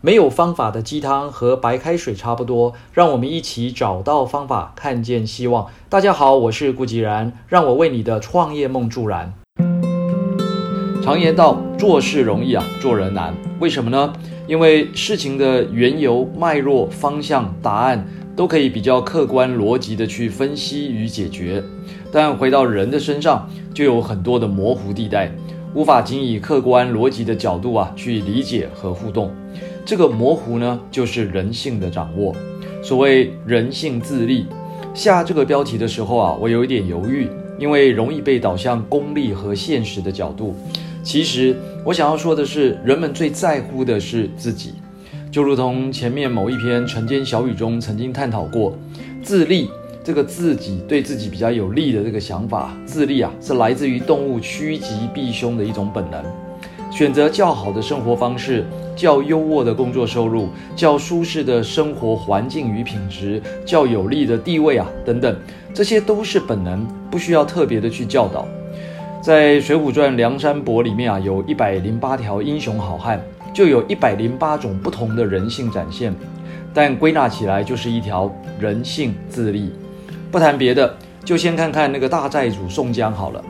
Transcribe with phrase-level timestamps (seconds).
[0.00, 5.66] 没有方法的鸡汤和白开水差不多，让我们一起找到方法，看见希望。
[5.88, 9.34] 大家好，我是顾吉然，让我为你的创业梦助燃。
[11.02, 13.34] 常言道，做事容易啊，做人难。
[13.58, 14.12] 为什么呢？
[14.46, 18.06] 因为事情的缘由、脉络、方向、答案
[18.36, 21.60] 都可以比较客观逻辑的去分析与解决，
[22.12, 25.32] 但回到人的身上，就有很多的模糊地带，
[25.74, 29.34] 无法仅以客观逻辑的角度啊去理解和互动。
[29.88, 32.36] 这个模糊呢，就是人性的掌握。
[32.82, 34.44] 所谓人性自立，
[34.92, 37.26] 下这个标题的时候啊，我有一点犹豫，
[37.58, 40.54] 因为容易被导向功利和现实的角度。
[41.02, 41.56] 其实
[41.86, 44.74] 我想要说的是，人们最在乎的是自己，
[45.30, 48.76] 就如同前面某一篇晨间小语中曾经探讨过，
[49.22, 49.70] 自立
[50.04, 56.22] 这个自己对自己比较有利的这个想法，自立啊，是来自于动物趋吉避凶的一种本能。
[56.98, 58.66] 选择较好的生活方式、
[58.96, 65.36] 较优渥的工作收入、较舒适的生活环境与品质、较有利的地位啊等等，
[65.72, 68.44] 这些都是本能，不需要特别的去教导。
[69.22, 73.22] 在《水浒传》梁山伯里面啊，有一百零八条英雄好汉，
[73.54, 76.12] 就有一百零八种不同的人性展现，
[76.74, 78.28] 但归纳起来就是一条
[78.58, 79.70] 人性自立。
[80.32, 80.92] 不谈别的，
[81.24, 83.44] 就先看看那个大寨主宋江好了。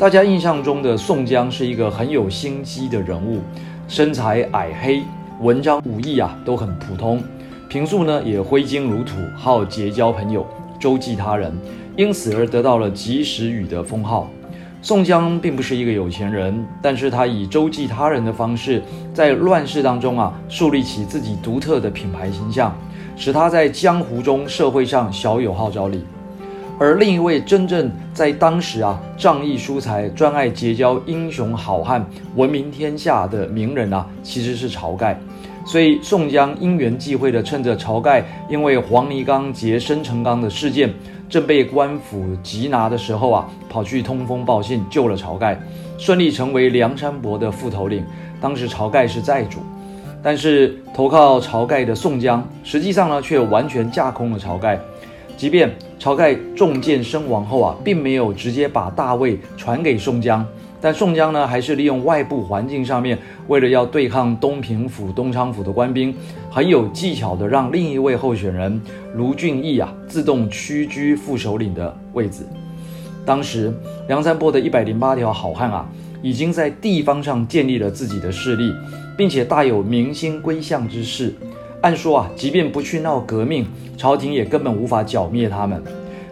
[0.00, 3.40] 大家印象中的宋江是一个很有心机的人物，
[3.86, 5.02] 身材矮黑，
[5.42, 7.22] 文章武艺啊都很普通，
[7.68, 10.46] 平素呢也挥金如土，好结交朋友，
[10.78, 11.52] 周济他人，
[11.98, 14.26] 因此而得到了及时雨的封号。
[14.80, 22.74] 宋江并不是一个有钱人，但是他以周济他人的方式，在乱世当中啊树立起自己独特的品牌形象，
[23.18, 26.02] 使他在江湖中、社会上小有号召力。
[26.80, 32.02] 而另一位真正在当时啊仗义疏财、专爱结交英雄好汉、
[32.36, 35.20] 闻名天下的名人啊，其实是晁盖。
[35.66, 40.90] 所以宋江因缘际会的趁着晁盖因为黄泥冈劫生辰纲的事件
[41.28, 45.60] 正被官府缉拿的时候啊，跑去通风报信，救了晁盖，
[45.98, 48.02] 顺利成为梁山伯的副头领。
[48.40, 49.58] 当时晁盖是寨主，
[50.22, 54.80] 但是投靠晁盖的宋江，实际上呢却完全架空了晁盖。
[55.36, 60.44] 即便晁盖中箭身亡后啊，并没有直接把大位传给宋江，
[60.80, 63.18] 但宋江呢，还是利用外部环境上面，
[63.48, 66.14] 为了要对抗东平府、东昌府的官兵，
[66.50, 68.80] 很有技巧的让另一位候选人
[69.14, 72.44] 卢俊义啊，自动屈居副首领的位置。
[73.26, 73.70] 当时
[74.08, 75.86] 梁山泊的一百零八条好汉啊，
[76.22, 78.72] 已经在地方上建立了自己的势力，
[79.18, 81.34] 并且大有民心归向之势。
[81.82, 85.82] 按说啊，即便不去闹革命，朝廷也根本无法剿灭他们。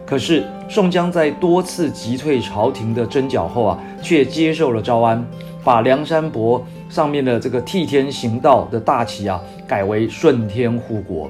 [0.05, 5.25] 可是宋江在多次击退朝廷的征剿后啊，却接受了招安，
[5.63, 11.29] 把梁山伯上面的这个替天行道的大旗啊，改为顺天护国。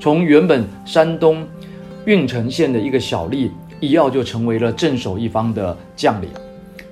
[0.00, 1.46] 从原本山东
[2.04, 6.28] 郓城县的一个小吏，一跃就成为了镇守一方的将领。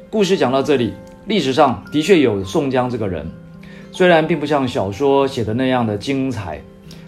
[0.09, 0.93] 故事讲到这里，
[1.27, 3.29] 历史上的确有宋江这个人。
[3.93, 6.61] 虽然并不像小说写的那样的精彩，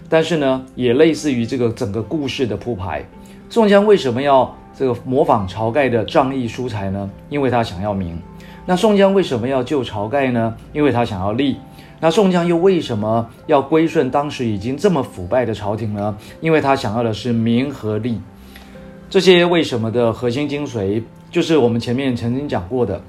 [0.09, 3.03] 但是呢，也类似于这个整个故事的铺排。
[3.49, 7.09] 宋江为什么要这个模仿晁盖的仗义疏财呢？
[7.29, 8.17] 因为他想要名。
[8.65, 10.55] 那宋江为什么要救晁盖呢？
[10.73, 11.57] 因为他想要利。
[11.99, 16.17] 那宋江又为什么要归顺当时已经这么腐败的朝廷呢？
[16.41, 18.19] 因为他想要的是名和利。
[19.09, 21.01] 这些为什么的核心精髓，
[21.31, 23.01] 就是我们前面曾经讲过的。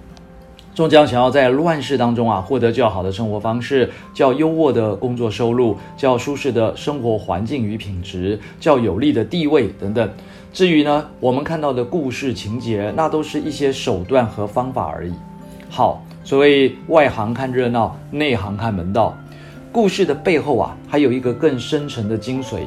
[0.74, 10.10] 宋江想要在乱世当中啊，获得较好的生活方式、较优渥的工作收入、较舒适的生活环境与品质、较有利的地位等等。
[10.52, 15.12] 至于呢，我们看到的故事情节，那都是一些手段和方法而已。
[15.70, 19.16] 好，所谓外行看热闹，内行看门道。
[19.70, 22.62] 故事的背后啊，还有一个更深沉的精髓。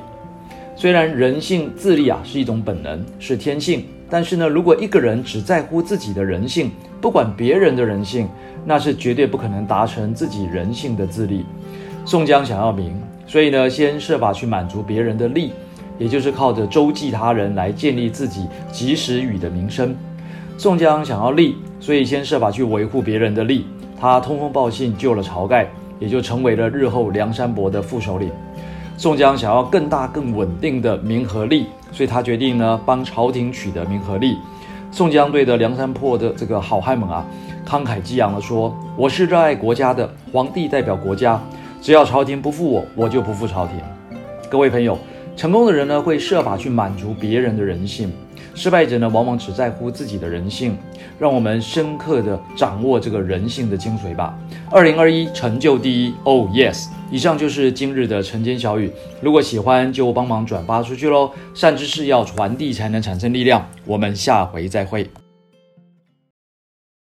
[0.77, 8.29] 虽然人性自立啊是一种本能，是天性，但是呢，如果一个人只在乎自己的人性，不管别人的人性，
[8.65, 11.45] 那是绝对不可能达成自己人性的自立。
[12.05, 15.51] 宋江想要名，所以呢，先设法去满足别人的利，
[15.99, 19.95] 也就是靠着周济他人来建立自己及时雨的名声。
[20.57, 23.65] 宋江想要利，所以先设法去维护别人的利。
[23.99, 25.67] 他通风报信救了晁盖，
[25.99, 28.31] 也就成为了日后梁山伯的副首领。
[28.99, 34.39] 宋江想要更大更稳定的名和利，所以他决定呢帮朝廷取得名和利。
[34.91, 37.23] 宋江对着梁山泊的这个好汉们啊，
[37.63, 41.39] 慷慨激昂地说：“我是热爱国家的，皇帝代表国家，
[41.79, 43.77] 只要朝廷不负我，我就不负朝廷。”
[44.49, 44.97] 各位朋友，
[45.37, 48.09] 成功的人呢，会设法去满足别人的人性；
[48.55, 50.75] 失败者呢，往往只在乎自己的人性。
[51.19, 54.37] 让我们深刻的掌握这个人性的精髓吧。
[54.69, 56.87] 二零二一成就第一，Oh yes！
[57.11, 58.91] 以上就是今日的晨间小语。
[59.19, 61.31] 如果喜欢，就帮忙转发出去喽。
[61.55, 63.67] 善知识要传递才能产生力量。
[63.85, 65.09] 我们下回再会。